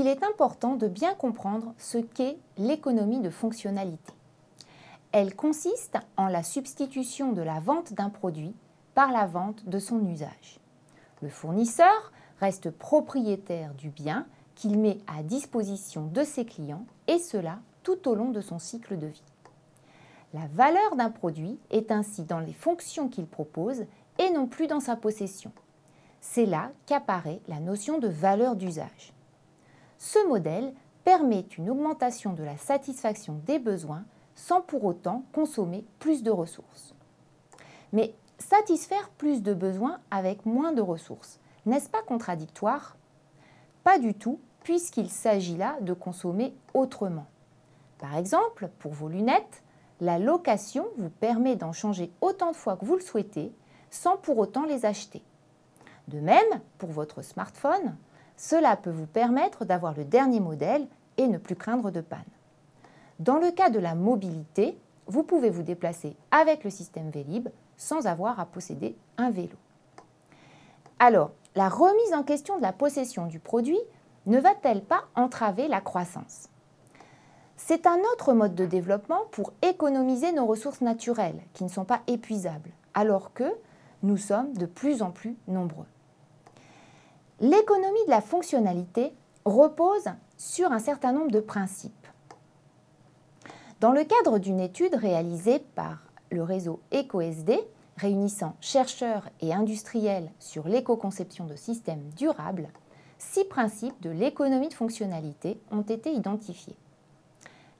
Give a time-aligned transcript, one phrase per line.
[0.00, 4.12] est important de bien comprendre ce qu'est l'économie de fonctionnalité.
[5.12, 8.54] Elle consiste en la substitution de la vente d'un produit
[8.94, 10.58] par la vente de son usage.
[11.22, 17.60] Le fournisseur reste propriétaire du bien qu'il met à disposition de ses clients et cela
[17.82, 19.22] tout au long de son cycle de vie.
[20.32, 23.84] La valeur d'un produit est ainsi dans les fonctions qu'il propose
[24.18, 25.52] et non plus dans sa possession.
[26.20, 29.13] C'est là qu'apparaît la notion de valeur d'usage.
[30.06, 34.04] Ce modèle permet une augmentation de la satisfaction des besoins
[34.34, 36.94] sans pour autant consommer plus de ressources.
[37.94, 42.98] Mais satisfaire plus de besoins avec moins de ressources, n'est-ce pas contradictoire?
[43.82, 47.26] Pas du tout, puisqu'il s'agit là de consommer autrement.
[47.96, 49.62] Par exemple, pour vos lunettes,
[50.02, 53.54] la location vous permet d'en changer autant de fois que vous le souhaitez
[53.88, 55.22] sans pour autant les acheter.
[56.08, 57.96] De même, pour votre smartphone,
[58.36, 62.20] cela peut vous permettre d'avoir le dernier modèle et ne plus craindre de panne.
[63.20, 64.76] Dans le cas de la mobilité,
[65.06, 69.56] vous pouvez vous déplacer avec le système Vélib sans avoir à posséder un vélo.
[70.98, 73.80] Alors, la remise en question de la possession du produit
[74.26, 76.48] ne va-t-elle pas entraver la croissance?
[77.56, 82.00] C'est un autre mode de développement pour économiser nos ressources naturelles qui ne sont pas
[82.06, 83.54] épuisables, alors que
[84.02, 85.86] nous sommes de plus en plus nombreux.
[87.40, 89.12] L'économie de la fonctionnalité
[89.44, 92.06] repose sur un certain nombre de principes.
[93.80, 95.98] Dans le cadre d'une étude réalisée par
[96.30, 97.58] le réseau EcoSD,
[97.96, 102.68] réunissant chercheurs et industriels sur l'éco-conception de systèmes durables,
[103.18, 106.76] six principes de l'économie de fonctionnalité ont été identifiés.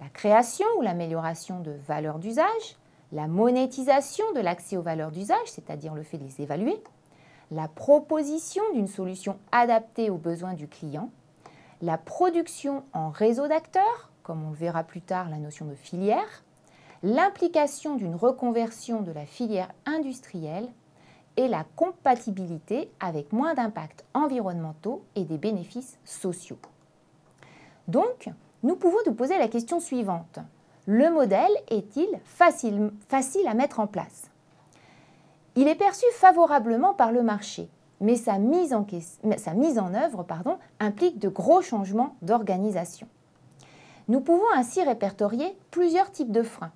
[0.00, 2.76] La création ou l'amélioration de valeurs d'usage,
[3.12, 6.80] la monétisation de l'accès aux valeurs d'usage, c'est-à-dire le fait de les évaluer,
[7.50, 11.10] la proposition d'une solution adaptée aux besoins du client,
[11.82, 16.44] la production en réseau d'acteurs, comme on verra plus tard la notion de filière,
[17.02, 20.68] l'implication d'une reconversion de la filière industrielle
[21.36, 26.58] et la compatibilité avec moins d'impacts environnementaux et des bénéfices sociaux.
[27.88, 28.28] Donc,
[28.62, 30.38] nous pouvons nous poser la question suivante.
[30.86, 34.29] Le modèle est-il facile à mettre en place?
[35.56, 37.68] Il est perçu favorablement par le marché,
[38.00, 40.26] mais sa mise en, œuvre
[40.78, 43.08] implique de gros changements d'organisation.
[44.08, 46.72] Nous pouvons ainsi répertorier plusieurs types de freins.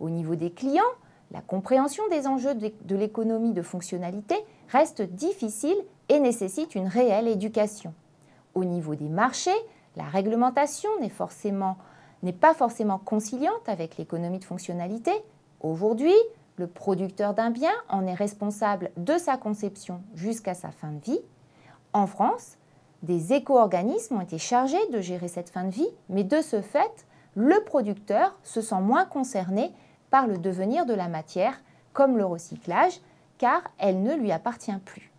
[0.00, 0.82] Au niveau des clients,
[1.30, 4.34] la compréhension des enjeux de l'économie de fonctionnalité
[4.68, 5.76] reste difficile
[6.08, 7.94] et nécessite une réelle éducation.
[8.54, 9.50] Au niveau des marchés,
[9.96, 15.12] la réglementation n'est pas forcément conciliante avec l'économie de fonctionnalité.
[15.60, 16.14] Aujourd'hui,
[16.58, 21.20] le producteur d'un bien en est responsable de sa conception jusqu'à sa fin de vie.
[21.92, 22.58] En France,
[23.02, 27.06] des éco-organismes ont été chargés de gérer cette fin de vie, mais de ce fait,
[27.34, 29.72] le producteur se sent moins concerné
[30.10, 31.60] par le devenir de la matière,
[31.92, 33.00] comme le recyclage,
[33.38, 35.12] car elle ne lui appartient plus.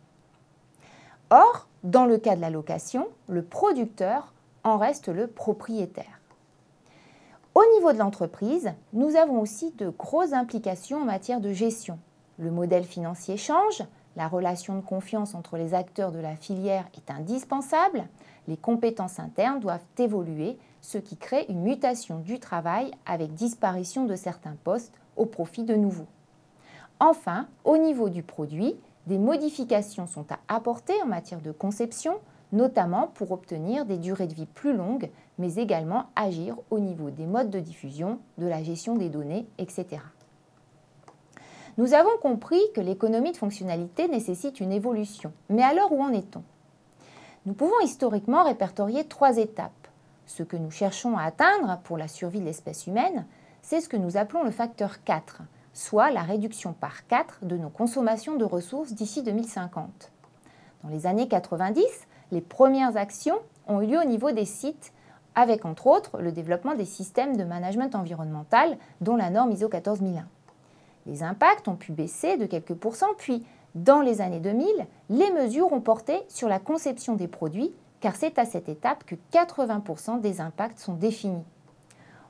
[1.30, 4.34] Or, dans le cas de la location, le producteur
[4.64, 6.19] en reste le propriétaire.
[7.60, 12.00] Au niveau de l'entreprise, nous avons aussi de grosses implications en matière de gestion.
[12.38, 13.84] Le modèle financier change,
[14.16, 18.08] la relation de confiance entre les acteurs de la filière est indispensable,
[18.48, 24.16] les compétences internes doivent évoluer ce qui crée une mutation du travail avec disparition de
[24.16, 26.08] certains postes au profit de nouveaux.
[27.02, 32.22] Enfin, au niveau du produit, des modifications sont à apporter en matière de conception,
[32.54, 37.26] notamment pour obtenir des durées de vie plus longues, mais également agir au niveau des
[37.26, 39.88] modes de diffusion, de la gestion des données, etc.
[41.80, 45.34] Nous avons compris que l'économie de fonctionnalité nécessite une évolution.
[45.50, 46.44] Mais alors où en est-on?
[47.48, 49.72] Nous pouvons historiquement répertorier trois étapes
[50.30, 53.26] ce que nous cherchons à atteindre pour la survie de l'espèce humaine,
[53.62, 55.42] c'est ce que nous appelons le facteur 4,
[55.74, 60.12] soit la réduction par 4 de nos consommations de ressources d'ici 2050.
[60.84, 61.84] Dans les années 90,
[62.32, 64.94] les premières actions ont eu lieu au niveau des sites,
[65.36, 70.28] avec entre autres le développement des systèmes de management environnemental, dont la norme ISO 14001.
[71.06, 73.44] Les impacts ont pu baisser de quelques pourcents, puis
[73.76, 74.68] dans les années 2000,
[75.10, 79.16] les mesures ont porté sur la conception des produits car c'est à cette étape que
[79.34, 81.44] 80% des impacts sont définis.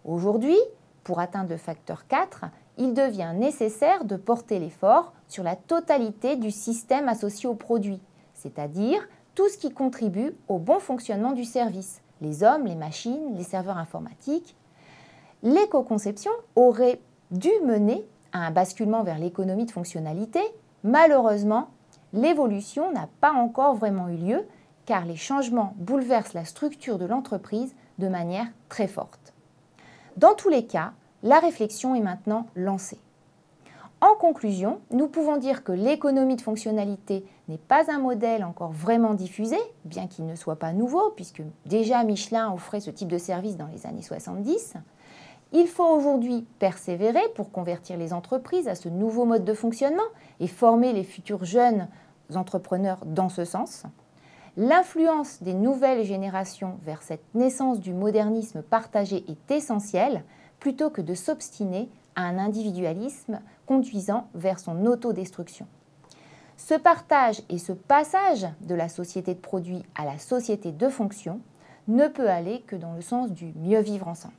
[0.06, 0.57] Aujourd'hui,
[1.04, 2.46] pour atteindre le facteur 4,
[2.78, 8.01] il devient nécessaire de porter l'effort sur la totalité du système associé au produit,
[8.34, 13.44] c'est-à-dire tout ce qui contribue au bon fonctionnement du service, les hommes, les machines, les
[13.44, 14.56] serveurs informatiques.
[15.44, 17.00] L'éco-conception aurait
[17.31, 20.42] dû mener à un basculement vers l'économie de fonctionnalité.
[20.83, 21.69] Malheureusement,
[22.13, 24.48] l'évolution n'a pas encore vraiment eu lieu
[24.86, 29.33] car les changements bouleversent la structure de l'entreprise de manière très forte.
[30.18, 33.00] Dans tous les cas, la réflexion est maintenant lancée.
[34.01, 39.13] En conclusion, nous pouvons dire que l'économie de fonctionnalité n'est pas un modèle encore vraiment
[39.13, 43.57] diffusé, bien qu'il ne soit pas nouveau, puisque déjà Michelin offrait ce type de service
[43.57, 44.75] dans les années 70.
[45.51, 50.01] Il faut aujourd'hui persévérer pour convertir les entreprises à ce nouveau mode de fonctionnement
[50.40, 51.90] et former les futurs jeunes
[52.36, 53.84] entrepreneurs dans ce sens.
[54.56, 60.24] L'influence des nouvelles générations vers cette naissance du modernisme partagé est essentielle,
[60.60, 61.90] plutôt que de s'obstiner
[62.21, 65.68] un individualisme conduisant vers son autodestruction.
[66.57, 71.39] Ce partage et ce passage de la société de produits à la société de fonction
[71.88, 74.33] ne peut aller que dans le sens du mieux vivre ensemble.